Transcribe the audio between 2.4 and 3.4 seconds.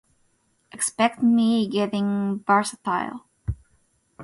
versatile.